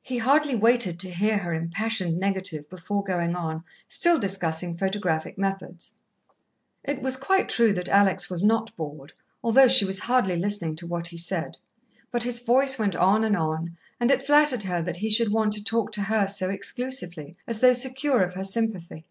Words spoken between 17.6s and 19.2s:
though secure of her sympathy.